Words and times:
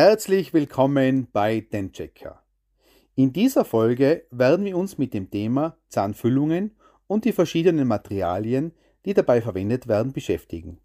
Herzlich 0.00 0.54
willkommen 0.54 1.26
bei 1.32 1.58
Dentchecker. 1.58 2.40
In 3.16 3.32
dieser 3.32 3.64
Folge 3.64 4.26
werden 4.30 4.64
wir 4.64 4.76
uns 4.76 4.96
mit 4.96 5.12
dem 5.12 5.28
Thema 5.28 5.76
Zahnfüllungen 5.88 6.76
und 7.08 7.24
die 7.24 7.32
verschiedenen 7.32 7.88
Materialien, 7.88 8.70
die 9.04 9.12
dabei 9.12 9.42
verwendet 9.42 9.88
werden, 9.88 10.12
beschäftigen. 10.12 10.78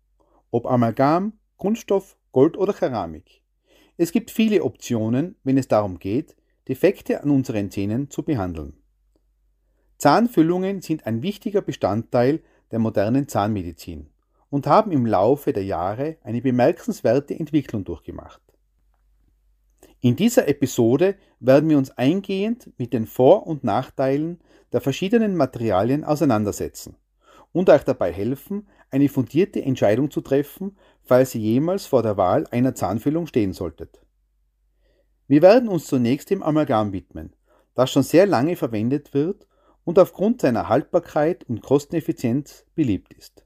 Ob 0.49 0.65
Amalgam, 0.65 1.33
Kunststoff, 1.57 2.17
Gold 2.31 2.57
oder 2.57 2.73
Keramik. 2.73 3.43
Es 3.97 4.11
gibt 4.11 4.31
viele 4.31 4.63
Optionen, 4.63 5.35
wenn 5.43 5.59
es 5.59 5.67
darum 5.67 5.99
geht, 5.99 6.35
Defekte 6.67 7.21
an 7.21 7.29
unseren 7.29 7.69
Zähnen 7.69 8.09
zu 8.09 8.23
behandeln. 8.23 8.73
Zahnfüllungen 9.99 10.81
sind 10.81 11.05
ein 11.05 11.21
wichtiger 11.21 11.61
Bestandteil 11.61 12.41
der 12.71 12.79
modernen 12.79 13.27
Zahnmedizin 13.27 14.09
und 14.49 14.65
haben 14.65 14.91
im 14.91 15.05
Laufe 15.05 15.53
der 15.53 15.65
Jahre 15.65 16.17
eine 16.23 16.41
bemerkenswerte 16.41 17.37
Entwicklung 17.37 17.83
durchgemacht. 17.83 18.42
In 20.03 20.17
dieser 20.17 20.49
Episode 20.49 21.15
werden 21.39 21.69
wir 21.69 21.77
uns 21.77 21.91
eingehend 21.91 22.69
mit 22.77 22.91
den 22.91 23.07
Vor- 23.07 23.47
und 23.47 23.63
Nachteilen 23.63 24.41
der 24.73 24.81
verschiedenen 24.81 25.37
Materialien 25.37 26.03
auseinandersetzen 26.03 26.97
und 27.53 27.69
euch 27.69 27.83
dabei 27.83 28.11
helfen, 28.11 28.67
eine 28.91 29.07
fundierte 29.07 29.61
Entscheidung 29.61 30.11
zu 30.11 30.19
treffen, 30.19 30.75
falls 31.03 31.33
ihr 31.35 31.41
jemals 31.41 31.85
vor 31.85 32.03
der 32.03 32.17
Wahl 32.17 32.45
einer 32.51 32.75
Zahnfüllung 32.75 33.27
stehen 33.27 33.53
solltet. 33.53 34.01
Wir 35.29 35.41
werden 35.41 35.69
uns 35.69 35.85
zunächst 35.85 36.29
dem 36.31 36.43
Amalgam 36.43 36.91
widmen, 36.91 37.33
das 37.73 37.89
schon 37.89 38.03
sehr 38.03 38.25
lange 38.27 38.57
verwendet 38.57 39.13
wird 39.13 39.47
und 39.85 39.97
aufgrund 39.97 40.41
seiner 40.41 40.67
Haltbarkeit 40.67 41.45
und 41.47 41.61
Kosteneffizienz 41.61 42.65
beliebt 42.75 43.13
ist. 43.13 43.45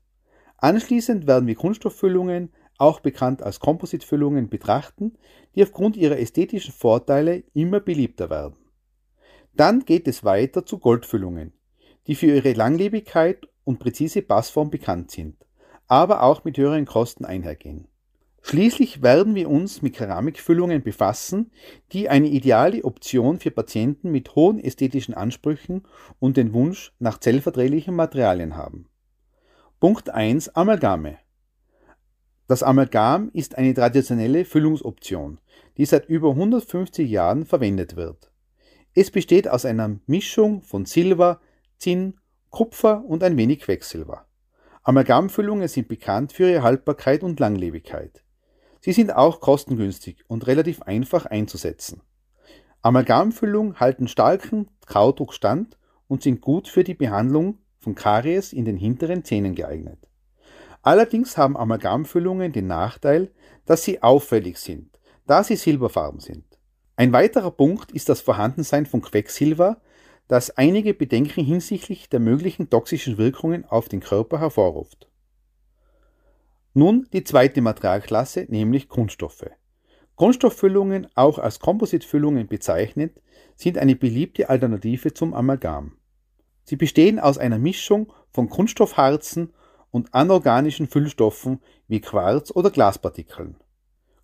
Anschließend 0.57 1.27
werden 1.27 1.45
wir 1.45 1.53
Kunststofffüllungen, 1.53 2.51
auch 2.77 2.99
bekannt 2.99 3.41
als 3.41 3.59
Kompositfüllungen, 3.59 4.49
betrachten, 4.49 5.17
die 5.55 5.63
aufgrund 5.63 5.97
ihrer 5.97 6.17
ästhetischen 6.17 6.73
Vorteile 6.73 7.43
immer 7.53 7.79
beliebter 7.79 8.29
werden. 8.29 8.57
Dann 9.55 9.85
geht 9.85 10.07
es 10.07 10.23
weiter 10.23 10.65
zu 10.65 10.77
Goldfüllungen, 10.77 11.53
die 12.05 12.15
für 12.15 12.27
ihre 12.27 12.53
Langlebigkeit 12.53 13.47
und 13.63 13.79
präzise 13.79 14.21
Passform 14.21 14.69
bekannt 14.69 15.11
sind, 15.11 15.35
aber 15.87 16.23
auch 16.23 16.43
mit 16.43 16.57
höheren 16.57 16.85
Kosten 16.85 17.25
einhergehen. 17.25 17.87
Schließlich 18.43 19.01
werden 19.01 19.35
wir 19.35 19.49
uns 19.49 19.81
mit 19.81 19.95
Keramikfüllungen 19.95 20.81
befassen, 20.81 21.51
die 21.91 22.07
eine 22.07 22.27
ideale 22.27 22.85
Option 22.85 23.39
für 23.39 23.51
Patienten 23.51 24.09
mit 24.09 24.35
hohen 24.35 24.59
ästhetischen 24.59 25.15
Ansprüchen 25.15 25.83
und 26.19 26.37
den 26.37 26.53
Wunsch 26.53 26.93
nach 26.97 27.17
zellverträglichen 27.17 27.93
Materialien 27.93 28.55
haben. 28.55 28.87
Punkt 29.81 30.09
1 30.09 30.55
Amalgame. 30.55 31.17
Das 32.47 32.63
Amalgam 32.63 33.29
ist 33.33 33.57
eine 33.57 33.73
traditionelle 33.73 34.45
Füllungsoption, 34.45 35.39
die 35.75 35.83
seit 35.83 36.07
über 36.07 36.29
150 36.29 37.09
Jahren 37.09 37.45
verwendet 37.45 37.97
wird. 37.97 38.31
Es 38.95 39.11
besteht 39.11 39.49
aus 39.49 39.65
einer 39.65 39.99
Mischung 40.05 40.63
von 40.63 40.85
Silber, 40.85 41.41
Zinn, 41.77 42.13
Kupfer 42.49 43.03
und 43.05 43.21
ein 43.21 43.35
wenig 43.35 43.59
Quecksilber. 43.59 44.25
Amalgamfüllungen 44.83 45.67
sind 45.67 45.89
bekannt 45.89 46.31
für 46.31 46.49
ihre 46.49 46.63
Haltbarkeit 46.63 47.21
und 47.21 47.37
Langlebigkeit. 47.41 48.23
Sie 48.79 48.93
sind 48.93 49.13
auch 49.13 49.41
kostengünstig 49.41 50.23
und 50.29 50.47
relativ 50.47 50.81
einfach 50.83 51.25
einzusetzen. 51.25 52.01
Amalgamfüllungen 52.81 53.81
halten 53.81 54.07
starken 54.07 54.69
Kaudruck 54.85 55.33
stand 55.33 55.77
und 56.07 56.23
sind 56.23 56.39
gut 56.39 56.69
für 56.69 56.85
die 56.85 56.93
Behandlung 56.93 57.57
von 57.77 57.93
Karies 57.93 58.53
in 58.53 58.63
den 58.63 58.77
hinteren 58.77 59.25
Zähnen 59.25 59.53
geeignet. 59.53 60.06
Allerdings 60.87 61.35
haben 61.35 61.57
Amalgamfüllungen 61.57 62.53
den 62.53 62.67
Nachteil, 62.67 63.29
dass 63.65 63.83
sie 63.83 64.01
auffällig 64.01 64.57
sind, 64.57 64.97
da 65.25 65.43
sie 65.43 65.57
silberfarben 65.57 66.21
sind. 66.21 66.45
Ein 66.95 67.11
weiterer 67.11 67.51
Punkt 67.51 67.91
ist 67.91 68.07
das 68.07 68.21
Vorhandensein 68.21 68.85
von 68.85 69.01
Quecksilber, 69.01 69.81
das 70.29 70.51
einige 70.51 70.93
Bedenken 70.93 71.43
hinsichtlich 71.43 72.07
der 72.07 72.21
möglichen 72.21 72.69
toxischen 72.69 73.17
Wirkungen 73.17 73.65
auf 73.65 73.89
den 73.89 73.99
Körper 73.99 74.39
hervorruft. 74.39 75.09
Nun 76.73 77.05
die 77.11 77.25
zweite 77.25 77.59
Materialklasse, 77.59 78.45
nämlich 78.47 78.87
Kunststoffe. 78.87 79.49
Kunststofffüllungen, 80.15 81.07
auch 81.15 81.37
als 81.37 81.59
Kompositfüllungen 81.59 82.47
bezeichnet, 82.47 83.21
sind 83.57 83.77
eine 83.77 83.97
beliebte 83.97 84.49
Alternative 84.49 85.13
zum 85.13 85.33
Amalgam. 85.33 85.97
Sie 86.63 86.77
bestehen 86.77 87.19
aus 87.19 87.37
einer 87.37 87.59
Mischung 87.59 88.13
von 88.29 88.47
Kunststoffharzen 88.47 89.51
und 89.97 90.13
anorganischen 90.13 90.87
Füllstoffen 90.87 91.59
wie 91.87 92.01
Quarz 92.01 92.51
oder 92.51 92.69
Glaspartikeln. 92.69 93.55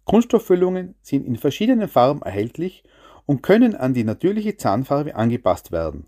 Kunststofffüllungen 0.05 0.93
sind 1.01 1.25
in 1.25 1.35
verschiedenen 1.35 1.87
Farben 1.87 2.21
erhältlich 2.21 2.83
und 3.25 3.41
können 3.41 3.75
an 3.75 3.95
die 3.95 4.03
natürliche 4.03 4.55
Zahnfarbe 4.55 5.15
angepasst 5.15 5.71
werden, 5.71 6.05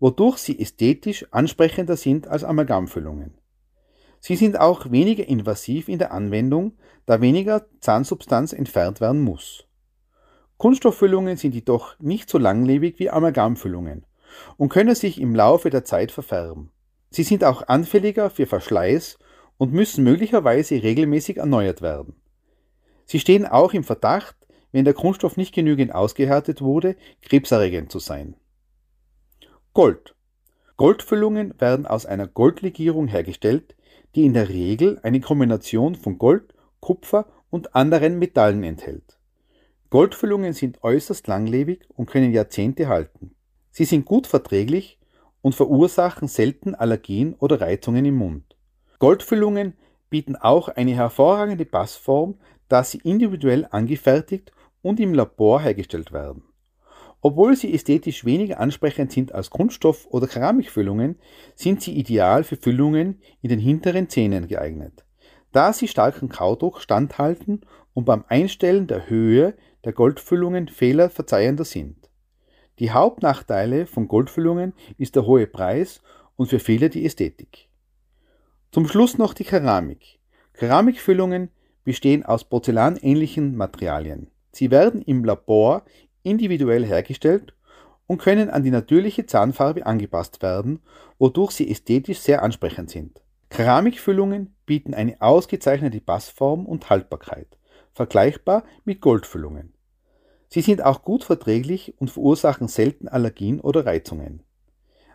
wodurch 0.00 0.38
sie 0.38 0.58
ästhetisch 0.58 1.26
ansprechender 1.30 1.98
sind 1.98 2.26
als 2.26 2.42
Amalgamfüllungen. 2.42 3.34
Sie 4.18 4.36
sind 4.36 4.58
auch 4.58 4.90
weniger 4.90 5.28
invasiv 5.28 5.90
in 5.90 5.98
der 5.98 6.12
Anwendung, 6.12 6.72
da 7.04 7.20
weniger 7.20 7.66
Zahnsubstanz 7.80 8.54
entfernt 8.54 9.02
werden 9.02 9.20
muss. 9.20 9.64
Kunststofffüllungen 10.56 11.36
sind 11.36 11.54
jedoch 11.54 11.98
nicht 12.00 12.30
so 12.30 12.38
langlebig 12.38 12.98
wie 12.98 13.10
Amalgamfüllungen 13.10 14.06
und 14.56 14.70
können 14.70 14.94
sich 14.94 15.20
im 15.20 15.34
Laufe 15.34 15.68
der 15.68 15.84
Zeit 15.84 16.12
verfärben. 16.12 16.70
Sie 17.12 17.24
sind 17.24 17.44
auch 17.44 17.68
anfälliger 17.68 18.30
für 18.30 18.46
Verschleiß 18.46 19.18
und 19.58 19.74
müssen 19.74 20.02
möglicherweise 20.02 20.82
regelmäßig 20.82 21.36
erneuert 21.36 21.82
werden. 21.82 22.16
Sie 23.04 23.20
stehen 23.20 23.46
auch 23.46 23.74
im 23.74 23.84
Verdacht, 23.84 24.34
wenn 24.72 24.86
der 24.86 24.94
Kunststoff 24.94 25.36
nicht 25.36 25.54
genügend 25.54 25.94
ausgehärtet 25.94 26.62
wurde, 26.62 26.96
krebserregend 27.20 27.92
zu 27.92 27.98
sein. 27.98 28.34
Gold. 29.74 30.14
Goldfüllungen 30.78 31.52
werden 31.60 31.86
aus 31.86 32.06
einer 32.06 32.26
Goldlegierung 32.26 33.08
hergestellt, 33.08 33.76
die 34.14 34.24
in 34.24 34.32
der 34.32 34.48
Regel 34.48 34.98
eine 35.02 35.20
Kombination 35.20 35.94
von 35.94 36.16
Gold, 36.16 36.54
Kupfer 36.80 37.26
und 37.50 37.74
anderen 37.74 38.18
Metallen 38.18 38.64
enthält. 38.64 39.18
Goldfüllungen 39.90 40.54
sind 40.54 40.82
äußerst 40.82 41.26
langlebig 41.26 41.86
und 41.94 42.06
können 42.06 42.32
Jahrzehnte 42.32 42.88
halten. 42.88 43.34
Sie 43.70 43.84
sind 43.84 44.06
gut 44.06 44.26
verträglich 44.26 44.98
und 45.42 45.54
verursachen 45.54 46.28
selten 46.28 46.74
Allergien 46.74 47.34
oder 47.34 47.60
Reizungen 47.60 48.04
im 48.04 48.16
Mund. 48.16 48.56
Goldfüllungen 48.98 49.74
bieten 50.08 50.36
auch 50.36 50.68
eine 50.68 50.94
hervorragende 50.94 51.64
Passform, 51.64 52.38
da 52.68 52.84
sie 52.84 53.00
individuell 53.04 53.66
angefertigt 53.70 54.52
und 54.80 55.00
im 55.00 55.12
Labor 55.12 55.60
hergestellt 55.60 56.12
werden. 56.12 56.44
Obwohl 57.20 57.56
sie 57.56 57.72
ästhetisch 57.72 58.24
weniger 58.24 58.58
ansprechend 58.58 59.12
sind 59.12 59.32
als 59.32 59.50
Kunststoff- 59.50 60.06
oder 60.10 60.26
Keramikfüllungen, 60.26 61.18
sind 61.54 61.80
sie 61.80 61.96
ideal 61.96 62.42
für 62.42 62.56
Füllungen 62.56 63.20
in 63.42 63.48
den 63.48 63.60
hinteren 63.60 64.08
Zähnen 64.08 64.48
geeignet, 64.48 65.04
da 65.52 65.72
sie 65.72 65.86
starken 65.86 66.28
Kaudruck 66.28 66.80
standhalten 66.80 67.60
und 67.94 68.06
beim 68.06 68.24
Einstellen 68.28 68.88
der 68.88 69.08
Höhe 69.08 69.54
der 69.84 69.92
Goldfüllungen 69.92 70.68
fehlerverzeihender 70.68 71.64
sind. 71.64 72.01
Die 72.78 72.90
Hauptnachteile 72.90 73.86
von 73.86 74.08
Goldfüllungen 74.08 74.72
ist 74.98 75.14
der 75.16 75.26
hohe 75.26 75.46
Preis 75.46 76.00
und 76.36 76.48
für 76.48 76.58
viele 76.58 76.88
die 76.88 77.04
Ästhetik. 77.04 77.68
Zum 78.70 78.88
Schluss 78.88 79.18
noch 79.18 79.34
die 79.34 79.44
Keramik. 79.44 80.18
Keramikfüllungen 80.54 81.50
bestehen 81.84 82.24
aus 82.24 82.44
porzellanähnlichen 82.44 83.56
Materialien. 83.56 84.30
Sie 84.52 84.70
werden 84.70 85.02
im 85.02 85.24
Labor 85.24 85.84
individuell 86.22 86.84
hergestellt 86.84 87.54
und 88.06 88.18
können 88.18 88.50
an 88.50 88.62
die 88.62 88.70
natürliche 88.70 89.26
Zahnfarbe 89.26 89.86
angepasst 89.86 90.42
werden, 90.42 90.80
wodurch 91.18 91.52
sie 91.52 91.70
ästhetisch 91.70 92.20
sehr 92.20 92.42
ansprechend 92.42 92.90
sind. 92.90 93.22
Keramikfüllungen 93.50 94.54
bieten 94.64 94.94
eine 94.94 95.20
ausgezeichnete 95.20 96.00
Passform 96.00 96.64
und 96.64 96.88
Haltbarkeit, 96.88 97.58
vergleichbar 97.92 98.64
mit 98.84 99.00
Goldfüllungen. 99.02 99.71
Sie 100.52 100.60
sind 100.60 100.84
auch 100.84 101.02
gut 101.02 101.24
verträglich 101.24 101.94
und 101.96 102.10
verursachen 102.10 102.68
selten 102.68 103.08
Allergien 103.08 103.58
oder 103.58 103.86
Reizungen. 103.86 104.42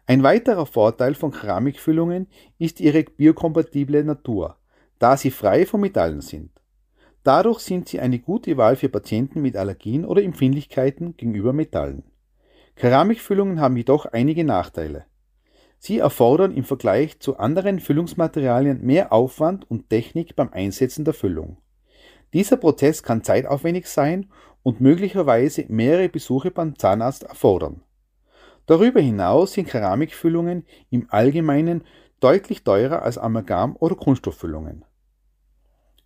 Ein 0.07 0.23
weiterer 0.23 0.65
Vorteil 0.65 1.13
von 1.13 1.29
Keramikfüllungen 1.29 2.25
ist 2.57 2.79
ihre 2.79 3.03
biokompatible 3.03 4.03
Natur, 4.03 4.57
da 4.97 5.15
sie 5.15 5.29
frei 5.29 5.67
von 5.67 5.81
Metallen 5.81 6.21
sind. 6.21 6.49
Dadurch 7.21 7.59
sind 7.59 7.87
sie 7.87 7.99
eine 7.99 8.17
gute 8.17 8.57
Wahl 8.57 8.77
für 8.77 8.89
Patienten 8.89 9.43
mit 9.43 9.55
Allergien 9.55 10.05
oder 10.05 10.23
Empfindlichkeiten 10.23 11.15
gegenüber 11.17 11.53
Metallen. 11.53 12.01
Keramikfüllungen 12.75 13.61
haben 13.61 13.77
jedoch 13.77 14.07
einige 14.07 14.43
Nachteile. 14.43 15.05
Sie 15.77 15.99
erfordern 15.99 16.51
im 16.51 16.63
Vergleich 16.63 17.19
zu 17.19 17.37
anderen 17.37 17.79
Füllungsmaterialien 17.79 18.83
mehr 18.83 19.13
Aufwand 19.13 19.69
und 19.69 19.91
Technik 19.91 20.35
beim 20.35 20.49
Einsetzen 20.51 21.05
der 21.05 21.13
Füllung. 21.13 21.57
Dieser 22.33 22.57
Prozess 22.57 23.03
kann 23.03 23.23
zeitaufwendig 23.23 23.85
sein 23.85 24.31
und 24.67 24.81
möglicherweise 24.81 25.63
mehrere 25.69 26.09
Besuche 26.09 26.51
beim 26.51 26.77
Zahnarzt 26.77 27.23
erfordern. 27.23 27.83
Darüber 28.65 28.99
hinaus 28.99 29.53
sind 29.53 29.69
Keramikfüllungen 29.69 30.65
im 30.89 31.07
Allgemeinen 31.09 31.85
deutlich 32.19 32.65
teurer 32.65 33.01
als 33.01 33.17
Amalgam- 33.17 33.77
oder 33.77 33.95
Kunststofffüllungen. 33.95 34.83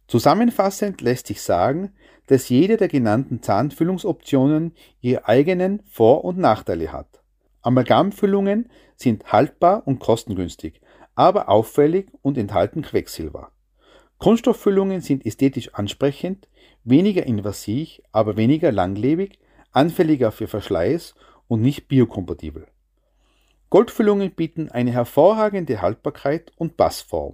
Zusammenfassend 0.07 1.01
lässt 1.01 1.25
sich 1.25 1.41
sagen, 1.41 1.95
dass 2.27 2.49
jede 2.49 2.77
der 2.77 2.87
genannten 2.87 3.41
Zahnfüllungsoptionen 3.41 4.75
ihre 4.99 5.27
eigenen 5.27 5.81
Vor- 5.89 6.23
und 6.23 6.37
Nachteile 6.37 6.91
hat. 6.91 7.23
Amalgamfüllungen 7.63 8.69
sind 8.95 9.33
haltbar 9.33 9.87
und 9.87 9.97
kostengünstig, 9.97 10.81
aber 11.15 11.49
auffällig 11.49 12.11
und 12.21 12.37
enthalten 12.37 12.83
Quecksilber. 12.83 13.51
Kunststofffüllungen 14.21 15.01
sind 15.01 15.25
ästhetisch 15.25 15.73
ansprechend, 15.73 16.47
weniger 16.83 17.25
invasiv, 17.25 18.01
aber 18.11 18.37
weniger 18.37 18.71
langlebig, 18.71 19.39
anfälliger 19.71 20.31
für 20.31 20.47
Verschleiß 20.47 21.15
und 21.47 21.63
nicht 21.63 21.87
biokompatibel. 21.87 22.67
Goldfüllungen 23.71 24.29
bieten 24.29 24.69
eine 24.69 24.91
hervorragende 24.91 25.81
Haltbarkeit 25.81 26.51
und 26.55 26.77
Passform, 26.77 27.33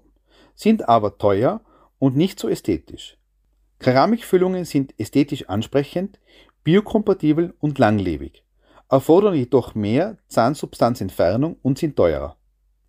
sind 0.55 0.87
aber 0.87 1.17
teuer 1.17 1.59
und 1.99 2.15
nicht 2.15 2.39
so 2.39 2.47
ästhetisch. 2.47 3.17
Keramikfüllungen 3.79 4.63
sind 4.63 4.97
ästhetisch 4.97 5.49
ansprechend, 5.49 6.21
biokompatibel 6.63 7.53
und 7.59 7.79
langlebig, 7.79 8.45
erfordern 8.89 9.35
jedoch 9.35 9.75
mehr 9.75 10.19
Zahnsubstanzentfernung 10.29 11.57
und 11.61 11.79
sind 11.79 11.97
teurer. 11.97 12.37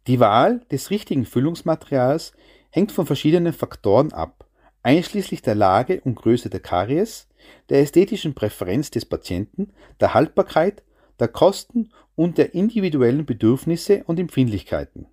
Die 0.06 0.20
Wahl 0.20 0.60
des 0.70 0.90
richtigen 0.90 1.26
Füllungsmaterials 1.26 2.32
hängt 2.70 2.92
von 2.92 3.06
verschiedenen 3.06 3.52
Faktoren 3.52 4.12
ab, 4.12 4.46
einschließlich 4.82 5.42
der 5.42 5.54
Lage 5.54 6.00
und 6.04 6.16
Größe 6.16 6.50
der 6.50 6.60
Karies, 6.60 7.28
der 7.68 7.80
ästhetischen 7.80 8.34
Präferenz 8.34 8.90
des 8.90 9.04
Patienten, 9.04 9.72
der 10.00 10.14
Haltbarkeit, 10.14 10.82
der 11.18 11.28
Kosten 11.28 11.90
und 12.14 12.38
der 12.38 12.54
individuellen 12.54 13.26
Bedürfnisse 13.26 14.04
und 14.04 14.18
Empfindlichkeiten. 14.18 15.06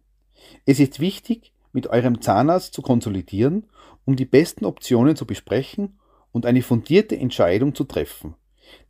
Es 0.65 0.79
ist 0.79 0.99
wichtig, 0.99 1.53
mit 1.71 1.87
eurem 1.87 2.21
Zahnarzt 2.21 2.73
zu 2.73 2.81
konsolidieren, 2.81 3.67
um 4.05 4.15
die 4.15 4.25
besten 4.25 4.65
Optionen 4.65 5.15
zu 5.15 5.25
besprechen 5.25 5.99
und 6.31 6.45
eine 6.45 6.61
fundierte 6.61 7.17
Entscheidung 7.17 7.75
zu 7.75 7.83
treffen, 7.83 8.35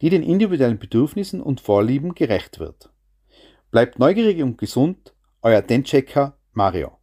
die 0.01 0.09
den 0.09 0.23
individuellen 0.23 0.79
Bedürfnissen 0.79 1.41
und 1.41 1.61
Vorlieben 1.61 2.15
gerecht 2.15 2.59
wird. 2.59 2.89
Bleibt 3.71 3.99
neugierig 3.99 4.41
und 4.41 4.57
gesund, 4.57 5.13
euer 5.41 5.61
Dentchecker 5.61 6.37
Mario. 6.53 6.94